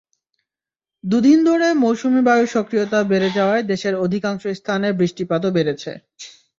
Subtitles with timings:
[1.03, 5.91] দুদিন ধরে মৌসুমি বায়ুর সক্রিয়তা বেড়ে যাওয়ায় দেশের অধিকাংশ স্থানে বৃষ্টিপাতও বেড়েছে।